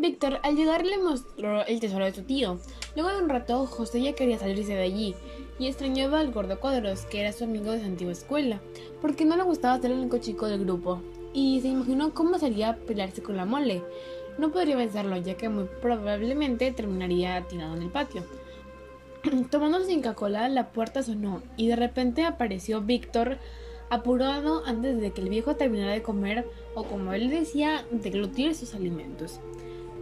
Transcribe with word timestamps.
Víctor 0.00 0.40
al 0.42 0.56
llegar 0.56 0.86
le 0.86 0.96
mostró 0.96 1.66
el 1.66 1.78
tesoro 1.78 2.06
de 2.06 2.14
su 2.14 2.22
tío. 2.22 2.58
Luego 2.94 3.10
de 3.10 3.22
un 3.22 3.28
rato, 3.28 3.66
José 3.66 4.00
ya 4.00 4.14
quería 4.14 4.38
salirse 4.38 4.72
de 4.72 4.82
allí 4.82 5.14
y 5.58 5.66
extrañaba 5.66 6.20
al 6.20 6.32
gordo 6.32 6.58
Cuadros, 6.58 7.02
que 7.02 7.20
era 7.20 7.32
su 7.32 7.44
amigo 7.44 7.70
de 7.70 7.80
su 7.80 7.84
antigua 7.84 8.12
escuela, 8.12 8.62
porque 9.02 9.26
no 9.26 9.36
le 9.36 9.42
gustaba 9.42 9.78
ser 9.78 9.90
el 9.90 9.98
único 9.98 10.16
chico 10.16 10.46
del 10.46 10.64
grupo, 10.64 11.02
y 11.34 11.60
se 11.60 11.68
imaginó 11.68 12.14
cómo 12.14 12.38
sería 12.38 12.76
pelearse 12.76 13.22
con 13.22 13.36
la 13.36 13.44
mole. 13.44 13.82
No 14.38 14.50
podría 14.50 14.76
vencerlo, 14.76 15.18
ya 15.18 15.36
que 15.36 15.50
muy 15.50 15.66
probablemente 15.82 16.72
terminaría 16.72 17.46
tirado 17.46 17.76
en 17.76 17.82
el 17.82 17.90
patio. 17.90 18.24
Tomando 19.50 19.84
sin 19.84 20.00
Coca-Cola, 20.00 20.48
la 20.48 20.72
puerta 20.72 21.02
sonó 21.02 21.42
y 21.58 21.68
de 21.68 21.76
repente 21.76 22.24
apareció 22.24 22.80
Víctor 22.80 23.36
apurado 23.90 24.62
antes 24.64 24.98
de 24.98 25.10
que 25.10 25.20
el 25.20 25.28
viejo 25.28 25.56
terminara 25.56 25.92
de 25.92 26.02
comer 26.02 26.48
o 26.74 26.84
como 26.84 27.12
él 27.12 27.28
decía, 27.28 27.84
deglutir 27.90 28.54
sus 28.54 28.74
alimentos. 28.74 29.40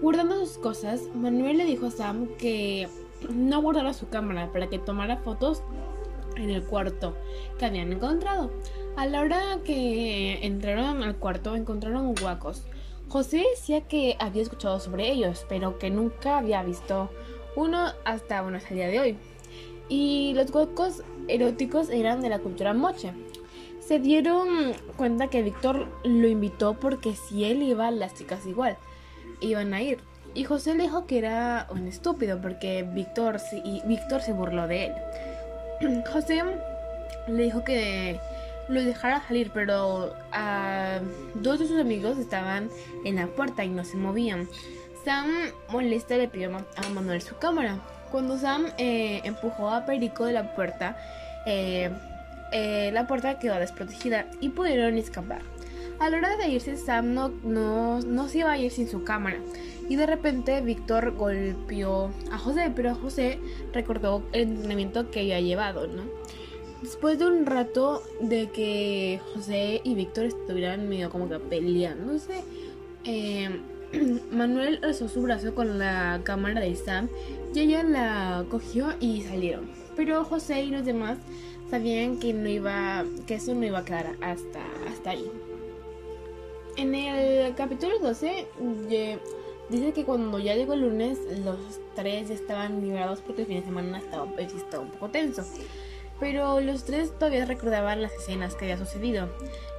Guardando 0.01 0.47
sus 0.47 0.59
cosas, 0.59 1.03
Manuel 1.13 1.59
le 1.59 1.65
dijo 1.65 1.87
a 1.87 1.91
Sam 1.91 2.29
que 2.39 2.87
no 3.35 3.61
guardara 3.61 3.93
su 3.93 4.09
cámara 4.09 4.53
para 4.53 4.69
que 4.69 4.79
tomara 4.79 5.17
fotos 5.17 5.63
en 6.37 6.51
el 6.51 6.63
cuarto 6.63 7.17
que 7.59 7.67
habían 7.67 7.93
encontrado. 7.93 8.53
A 8.97 9.07
la 9.07 9.21
hora 9.21 9.59
que 9.65 10.39
entraron 10.47 11.03
al 11.03 11.17
cuarto 11.17 11.57
encontraron 11.57 12.15
guacos. 12.15 12.63
José 13.09 13.45
decía 13.51 13.81
que 13.81 14.17
había 14.21 14.43
escuchado 14.43 14.79
sobre 14.79 15.11
ellos, 15.11 15.45
pero 15.49 15.81
que 15.81 15.91
nunca 15.91 16.39
había 16.39 16.63
visto 16.63 17.11
uno 17.57 17.89
hasta 18.05 18.43
bueno, 18.43 18.59
hasta 18.59 18.71
el 18.71 18.77
día 18.77 18.89
de 18.89 19.01
hoy. 19.01 19.17
Y 19.89 20.33
los 20.37 20.53
huecos 20.53 21.03
eróticos 21.27 21.89
eran 21.91 22.21
de 22.21 22.29
la 22.29 22.39
cultura 22.39 22.73
moche. 22.73 23.13
Se 23.81 23.99
dieron 23.99 24.75
cuenta 24.97 25.27
que 25.27 25.43
Víctor 25.43 25.89
lo 26.05 26.29
invitó 26.29 26.75
porque 26.75 27.17
si 27.17 27.45
él 27.45 27.63
iba, 27.63 27.91
las 27.91 28.15
chicas 28.15 28.47
igual 28.47 28.79
iban 29.41 29.75
a 29.75 29.83
ir. 29.83 29.99
Y 30.35 30.45
José 30.45 30.75
le 30.75 30.85
dijo 30.85 31.07
que 31.07 31.19
era 31.19 31.67
un 31.71 31.87
estúpido 31.87 32.41
porque 32.41 32.83
Víctor, 32.83 33.39
y 33.65 33.83
Víctor 33.87 34.21
se 34.21 34.33
burló 34.33 34.67
de 34.69 34.87
él. 34.87 36.05
José 36.13 36.43
le 37.27 37.43
dijo 37.43 37.65
que 37.65 38.21
lo 38.69 38.83
dejara 38.83 39.27
salir, 39.27 39.51
pero 39.53 40.15
a 40.33 41.01
dos 41.35 41.59
de 41.59 41.67
sus 41.67 41.81
amigos 41.81 42.19
estaban 42.19 42.69
en 43.05 43.17
la 43.17 43.27
puerta 43.27 43.65
y 43.65 43.69
no 43.69 43.85
se 43.85 43.97
movían. 43.97 44.49
Sam 45.05 45.31
molesta 45.71 46.17
le 46.17 46.29
pidió 46.29 46.51
a 46.55 46.89
Manuel 46.91 47.23
su 47.23 47.37
cámara. 47.39 47.79
Cuando 48.11 48.39
Sam 48.39 48.67
eh, 48.79 49.21
empujó 49.25 49.71
a 49.71 49.87
Perico 49.87 50.25
de 50.25 50.33
la 50.33 50.55
puerta, 50.55 50.97
eh, 51.47 51.91
eh, 52.53 52.91
la 52.93 53.07
puerta 53.07 53.39
quedó 53.39 53.59
desprotegida 53.59 54.27
y 54.41 54.51
pudieron 54.51 54.97
escapar. 54.99 55.43
A 56.01 56.11
la 56.11 56.19
hora 56.19 56.37
de 56.37 56.49
irse, 56.49 56.77
Sam 56.77 57.13
no, 57.13 57.33
no, 57.43 58.01
no 58.01 58.29
se 58.29 58.39
iba 58.39 58.53
a 58.53 58.59
ir 58.59 58.71
sin 58.71 58.89
su 58.89 59.03
cámara. 59.03 59.39
Y 59.89 59.97
de 59.97 60.07
repente 60.07 60.61
Víctor 60.61 61.17
golpeó 61.17 62.11
a 62.31 62.39
José, 62.39 62.71
pero 62.75 62.95
José 62.95 63.39
recordó 63.73 64.23
el 64.33 64.43
entrenamiento 64.43 65.11
que 65.11 65.21
había 65.21 65.41
llevado, 65.41 65.87
¿no? 65.89 66.03
Después 66.83 67.19
de 67.19 67.27
un 67.27 67.47
rato 67.47 68.03
de 68.21 68.49
que 68.51 69.21
José 69.35 69.81
y 69.83 69.95
Víctor 69.95 70.27
estuvieran 70.27 70.89
medio 70.89 71.11
como 71.11 71.29
que 71.29 71.41
peleándose, 71.41 72.45
eh, 73.05 73.61
Manuel 74.31 74.79
alzó 74.85 75.09
su 75.09 75.23
brazo 75.23 75.55
con 75.55 75.81
la 75.81 76.21
cámara 76.23 76.61
de 76.61 76.77
Sam 76.77 77.09
y 77.53 77.59
ella 77.59 77.83
la 77.83 78.45
cogió 78.49 78.95
y 79.01 79.23
salieron. 79.23 79.69
Pero 79.97 80.25
José 80.25 80.63
y 80.63 80.71
los 80.71 80.85
demás 80.85 81.19
sabían 81.71 82.21
que 82.21 82.33
no 82.33 82.49
iba, 82.49 83.05
que 83.27 83.35
eso 83.35 83.53
no 83.55 83.67
iba 83.67 83.81
a 83.81 83.85
quedar 83.85 84.15
hasta, 84.21 84.61
hasta 84.89 85.11
ahí. 85.11 85.29
En 86.79 86.95
el 86.95 87.57
capítulo 87.57 87.99
12 87.99 88.47
dice 89.69 89.93
que 89.93 90.05
cuando 90.05 90.39
ya 90.39 90.55
llegó 90.55 90.75
el 90.75 90.83
lunes 90.83 91.19
los 91.45 91.59
tres 91.97 92.29
ya 92.29 92.37
estaban 92.37 92.81
liberados 92.81 93.21
porque 93.21 93.43
el 93.43 93.49
fin 93.49 93.59
de 93.59 93.65
semana 93.65 93.99
estaba, 93.99 94.31
estaba 94.39 94.85
un 94.85 94.91
poco 94.93 95.09
tenso. 95.09 95.43
Pero 96.21 96.61
los 96.61 96.85
tres 96.85 97.11
todavía 97.19 97.47
recordaban 97.47 98.01
las 98.01 98.13
escenas 98.13 98.55
que 98.55 98.67
había 98.67 98.79
sucedido. 98.79 99.29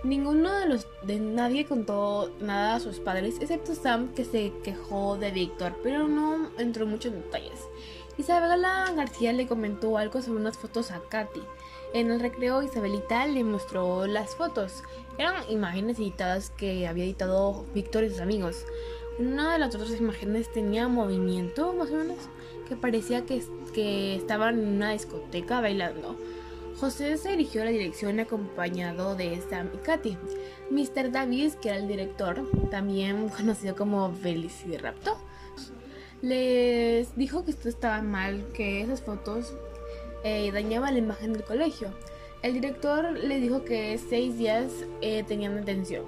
Ninguno 0.03 0.53
de 0.59 0.65
los 0.65 0.87
de 1.03 1.21
nadie 1.21 1.65
contó 1.65 2.33
nada 2.41 2.75
a 2.75 2.79
sus 2.81 2.99
padres, 2.99 3.35
excepto 3.39 3.75
Sam 3.75 4.13
que 4.13 4.25
se 4.25 4.51
quejó 4.61 5.15
de 5.15 5.31
Víctor, 5.31 5.79
pero 5.81 6.05
no 6.05 6.49
entró 6.57 6.85
mucho 6.85 7.07
en 7.07 7.21
detalles. 7.21 7.61
Isabela 8.17 8.91
García 8.93 9.31
le 9.31 9.47
comentó 9.47 9.97
algo 9.97 10.21
sobre 10.21 10.41
unas 10.41 10.57
fotos 10.57 10.91
a 10.91 10.99
Katy. 11.07 11.43
En 11.91 12.11
el 12.11 12.19
recreo 12.19 12.61
Isabelita 12.61 13.25
le 13.25 13.43
mostró 13.43 14.05
las 14.05 14.35
fotos. 14.35 14.83
Eran 15.17 15.49
imágenes 15.49 15.97
editadas 15.97 16.51
que 16.51 16.87
había 16.87 17.03
editado 17.03 17.65
Víctor 17.73 18.03
y 18.03 18.09
sus 18.09 18.19
amigos. 18.19 18.63
Una 19.17 19.53
de 19.53 19.59
las 19.59 19.73
otras 19.73 19.99
imágenes 19.99 20.51
tenía 20.53 20.87
movimiento, 20.87 21.73
más 21.73 21.89
o 21.89 21.95
menos, 21.95 22.17
que 22.67 22.75
parecía 22.75 23.25
que, 23.25 23.43
que 23.73 24.15
estaban 24.15 24.59
en 24.59 24.67
una 24.67 24.91
discoteca 24.91 25.61
bailando. 25.61 26.15
José 26.79 27.17
se 27.17 27.31
dirigió 27.31 27.63
a 27.63 27.65
la 27.65 27.71
dirección 27.71 28.19
acompañado 28.19 29.15
de 29.15 29.41
Sam 29.49 29.69
y 29.73 29.77
Katy. 29.79 30.17
Mr. 30.69 31.11
Davis, 31.11 31.55
que 31.55 31.69
era 31.69 31.79
el 31.79 31.87
director, 31.87 32.47
también 32.69 33.29
conocido 33.37 33.75
como 33.75 34.13
Velociraptor, 34.13 35.17
les 36.21 37.15
dijo 37.15 37.43
que 37.43 37.51
esto 37.51 37.67
estaba 37.67 38.01
mal, 38.03 38.47
que 38.53 38.81
esas 38.81 39.01
fotos 39.01 39.53
eh, 40.23 40.51
dañaban 40.51 40.93
la 40.93 40.99
imagen 40.99 41.33
del 41.33 41.43
colegio. 41.43 41.89
El 42.41 42.53
director 42.53 43.11
le 43.11 43.39
dijo 43.39 43.65
que 43.65 43.97
seis 43.97 44.37
días 44.37 44.71
eh, 45.01 45.23
tenían 45.23 45.55
detención. 45.55 46.05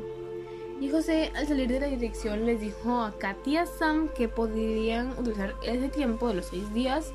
Y 0.79 0.89
José, 0.89 1.31
al 1.35 1.47
salir 1.47 1.67
de 1.67 1.79
la 1.79 1.87
dirección, 1.87 2.47
les 2.47 2.59
dijo 2.59 3.03
a 3.03 3.13
Katy 3.19 3.59
y 3.59 3.65
Sam 3.77 4.09
que 4.17 4.27
podrían 4.27 5.11
utilizar 5.11 5.53
ese 5.63 5.89
tiempo 5.89 6.29
de 6.29 6.33
los 6.33 6.47
seis 6.47 6.73
días 6.73 7.13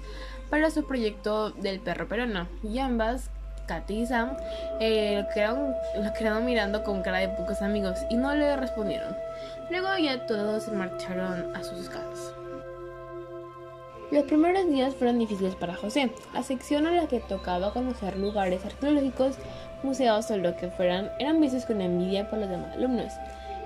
para 0.51 0.71
su 0.71 0.85
proyecto 0.87 1.51
del 1.51 1.81
perro 1.81 2.07
peruano. 2.07 2.47
Y 2.63 2.79
ambas, 2.79 3.29
Katy 3.67 4.03
y 4.03 4.07
Sam, 4.07 4.37
eh, 4.79 5.21
lo, 5.21 5.35
quedaron, 5.35 5.75
lo 5.97 6.13
quedaron 6.13 6.45
mirando 6.45 6.85
con 6.85 7.03
cara 7.03 7.19
de 7.19 7.29
pocos 7.31 7.61
amigos 7.61 7.99
y 8.09 8.15
no 8.15 8.33
le 8.35 8.55
respondieron. 8.55 9.17
Luego 9.69 9.89
ya 9.99 10.27
todos 10.27 10.63
se 10.63 10.71
marcharon 10.71 11.57
a 11.57 11.65
sus 11.65 11.89
casas. 11.89 12.36
Los 14.13 14.23
primeros 14.23 14.69
días 14.69 14.95
fueron 14.95 15.19
difíciles 15.19 15.57
para 15.57 15.75
José. 15.75 16.11
La 16.33 16.45
sección 16.45 16.87
a 16.87 16.93
la 16.93 17.09
que 17.09 17.19
tocaba 17.19 17.73
conocer 17.73 18.17
lugares 18.17 18.65
arqueológicos, 18.65 19.35
museos 19.83 20.31
o 20.31 20.37
lo 20.37 20.57
que 20.57 20.69
fueran, 20.69 21.11
eran 21.19 21.41
vistos 21.41 21.65
con 21.67 21.81
envidia 21.81 22.31
por 22.31 22.39
los 22.39 22.49
demás 22.49 22.77
alumnos. 22.77 23.13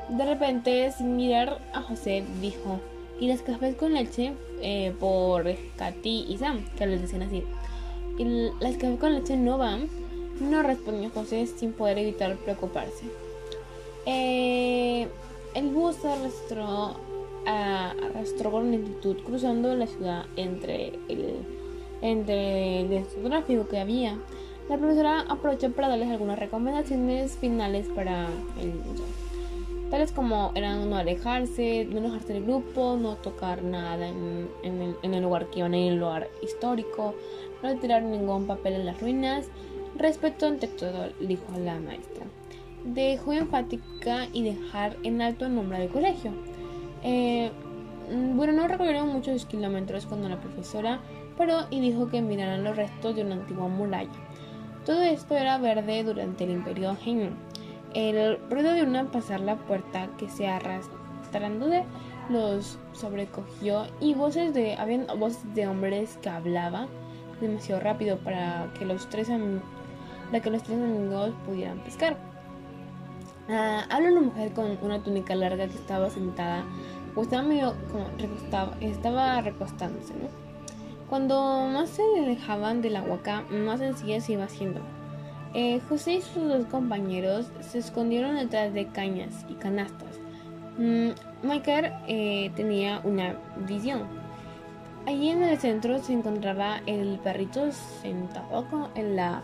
De 0.09 0.25
repente, 0.25 0.91
sin 0.93 1.17
mirar 1.17 1.59
a 1.75 1.83
José, 1.83 2.25
dijo, 2.41 2.81
¿y 3.21 3.28
las 3.28 3.43
cafés 3.43 3.77
con 3.77 3.93
leche? 3.93 4.33
Eh, 4.62 4.95
por 4.99 5.45
Katy 5.77 6.27
y 6.28 6.39
Sam, 6.39 6.65
que 6.77 6.87
les 6.87 7.03
decían 7.03 7.22
así. 7.22 7.45
¿Y 8.19 8.25
las 8.61 8.77
cafés 8.77 8.99
con 8.99 9.15
leche 9.15 9.37
no 9.37 9.59
van? 9.59 9.89
No 10.41 10.62
respondió 10.62 11.11
José 11.11 11.47
sin 11.47 11.72
poder 11.72 11.99
evitar 11.99 12.34
preocuparse. 12.37 13.05
Eh, 14.07 15.07
el 15.55 15.69
bus 15.69 16.03
arrastró 16.03 16.97
arrastró 17.47 18.51
con 18.51 18.71
lentitud 18.71 19.17
cruzando 19.25 19.75
la 19.75 19.87
ciudad 19.87 20.27
entre 20.37 20.99
el, 21.09 21.37
entre 22.03 22.81
el 22.81 23.05
tráfico 23.25 23.69
que 23.69 23.78
había. 23.78 24.19
La 24.69 24.78
profesora 24.78 25.25
aprovechó 25.28 25.73
para 25.73 25.89
darles 25.89 26.11
algunas 26.11 26.39
recomendaciones 26.39 27.37
finales 27.37 27.89
para 27.89 28.28
el 28.61 28.73
tales 29.91 30.12
como 30.12 30.53
eran 30.55 30.89
no 30.89 30.97
alejarse, 30.97 31.84
no 31.91 31.99
alejarse 31.99 32.34
del 32.34 32.45
grupo, 32.45 32.97
no 32.97 33.17
tocar 33.17 33.62
nada 33.62 34.09
en, 34.09 34.49
el, 34.62 34.97
en 35.03 35.15
el 35.15 35.22
lugar 35.22 35.51
que 35.51 35.59
iban 35.59 35.75
ir, 35.75 35.93
el 35.93 35.99
lugar 35.99 36.28
histórico, 36.43 37.15
no 37.62 37.77
tirar 37.78 38.03
ningún 38.03 38.47
papel 38.47 38.75
en 38.75 38.87
las 38.87 39.01
ruinas, 39.01 39.49
respeto 39.97 40.47
ante 40.47 40.69
todo, 40.69 41.09
dijo 41.21 41.45
la 41.59 41.78
maestra. 41.81 42.25
Dejó 42.84 43.33
enfática 43.33 44.28
y 44.33 44.45
dejar 44.45 44.97
en 45.03 45.21
alto 45.21 45.47
el 45.47 45.55
nombre 45.57 45.81
del 45.81 45.89
colegio. 45.89 46.33
Eh, 47.03 47.50
mm, 48.11 48.37
bueno, 48.37 48.53
no 48.53 48.69
recorrieron 48.69 49.09
muchos 49.09 49.47
kilómetros 49.47 50.07
cuando 50.07 50.28
la 50.28 50.41
profesora 50.41 51.01
paró 51.36 51.66
y 51.71 51.80
dijo 51.80 52.09
que 52.09 52.22
miraran 52.22 52.65
los 52.65 52.77
restos 52.77 53.16
de 53.16 53.22
una 53.22 53.36
antigua 53.36 53.69
muralla. 53.69 54.10
Todo 54.84 55.03
esto 55.03 55.36
era 55.36 55.59
verde 55.59 56.04
durante 56.04 56.45
el 56.45 56.51
imperio 56.51 56.97
Heian. 57.04 57.36
El 57.95 58.39
ruido 58.48 58.72
de 58.72 58.83
una 58.83 59.10
pasar 59.10 59.41
la 59.41 59.57
puerta 59.57 60.09
que 60.16 60.28
se 60.28 60.47
arrastrando 60.47 61.69
de 61.69 61.84
los 62.28 62.78
sobrecogió 62.92 63.86
y 64.01 64.15
voces 64.15 64.54
de 64.54 64.74
habían 64.74 65.07
voces 65.19 65.54
de 65.54 65.66
hombres 65.66 66.19
que 66.22 66.28
hablaban 66.28 66.89
demasiado 67.41 67.80
rápido 67.80 68.19
para 68.19 68.72
que 68.78 68.84
los 68.84 69.09
tres 69.09 69.28
para 69.28 70.42
que 70.42 70.51
los 70.51 70.63
tres 70.63 70.78
amigos 70.78 71.33
pudieran 71.47 71.78
pescar. 71.80 72.16
Ah, 73.48 73.84
habla 73.91 74.13
una 74.13 74.21
mujer 74.21 74.53
con 74.53 74.78
una 74.83 75.03
túnica 75.03 75.34
larga 75.34 75.66
que 75.66 75.74
estaba 75.74 76.09
sentada 76.09 76.63
o 77.15 77.22
estaba 77.22 77.42
medio 77.42 77.74
como 77.91 78.07
recostado, 78.18 78.74
estaba 78.80 79.41
recostándose, 79.41 80.15
¿no? 80.15 80.28
Cuando 81.09 81.66
más 81.66 81.91
se 81.91 82.03
alejaban 82.18 82.83
de 82.83 82.91
la 82.91 83.04
más 83.51 83.80
sencilla 83.80 84.21
se 84.21 84.34
iba 84.34 84.45
haciendo. 84.45 84.80
Eh, 85.53 85.80
José 85.89 86.15
y 86.15 86.22
sus 86.22 86.47
dos 86.47 86.66
compañeros 86.66 87.51
se 87.60 87.78
escondieron 87.78 88.36
detrás 88.36 88.72
de 88.72 88.86
cañas 88.86 89.45
y 89.48 89.54
canastas. 89.54 90.21
Mm, 90.78 91.10
Michael 91.42 91.92
eh, 92.07 92.53
tenía 92.54 93.01
una 93.03 93.34
visión. 93.66 94.04
Allí 95.07 95.30
en 95.30 95.42
el 95.42 95.59
centro 95.59 95.98
se 95.98 96.12
encontraba 96.12 96.80
el 96.86 97.18
perrito 97.18 97.72
sentado 97.72 98.91
en 98.95 99.16
la 99.16 99.42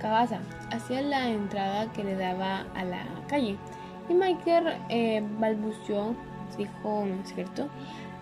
cabaza, 0.00 0.40
hacia 0.70 1.02
la 1.02 1.28
entrada 1.28 1.92
que 1.92 2.04
le 2.04 2.16
daba 2.16 2.64
a 2.74 2.84
la 2.84 3.04
calle. 3.28 3.56
Y 4.08 4.14
Michael 4.14 4.78
eh, 4.88 5.22
balbuceó, 5.38 6.14
dijo, 6.56 7.04
¿no 7.06 7.22
es 7.22 7.34
cierto? 7.34 7.68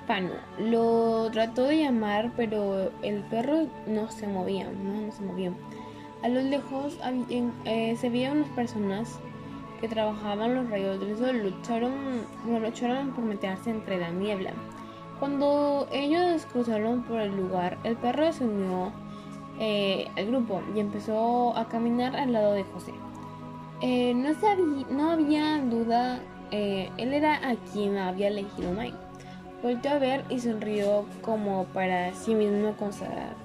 Pano. 0.07 0.31
Lo 0.59 1.31
trató 1.31 1.65
de 1.65 1.79
llamar, 1.79 2.33
pero 2.37 2.91
el 3.03 3.21
perro 3.23 3.67
no 3.87 4.11
se 4.11 4.27
movía, 4.27 4.67
no, 4.71 5.11
se 5.13 5.23
movía. 5.23 5.53
A 6.23 6.29
lo 6.29 6.41
lejos 6.41 6.99
eh, 7.65 7.97
se 7.97 8.11
veían 8.11 8.39
unas 8.39 8.51
personas 8.51 9.19
que 9.81 9.89
trabajaban 9.89 10.55
los 10.55 10.71
rayos 10.71 11.01
del 11.01 11.17
sol, 11.17 11.43
lucharon, 11.43 11.93
lucharon 12.47 13.13
por 13.13 13.25
meterse 13.25 13.71
entre 13.71 13.99
la 13.99 14.11
niebla. 14.11 14.53
Cuando 15.21 15.87
ellos 15.93 16.47
cruzaron 16.47 17.03
por 17.03 17.21
el 17.21 17.37
lugar, 17.37 17.79
el 17.85 17.97
perro 17.97 18.33
se 18.33 18.45
unió 18.45 18.93
eh, 19.59 20.11
al 20.17 20.27
grupo 20.27 20.63
y 20.75 20.81
empezó 20.81 21.57
a 21.57 21.69
caminar 21.69 22.17
al 22.17 22.33
lado 22.33 22.53
de 22.53 22.65
José. 22.65 22.93
Eh, 23.81 24.15
no, 24.15 24.31
no 24.91 25.11
había 25.11 25.59
duda, 25.59 26.21
eh, 26.57 26.89
él 26.99 27.13
era 27.13 27.35
a 27.49 27.57
quien 27.73 27.99
había 27.99 28.29
elegido 28.29 28.71
Mike. 28.71 28.97
Volvió 29.61 29.91
a 29.91 29.99
ver 29.99 30.25
y 30.31 30.39
sonrió 30.39 31.05
como 31.21 31.65
para 31.65 32.15
sí 32.15 32.33
mismo 32.33 32.77
con 32.77 32.93
satisfacción. 32.93 33.45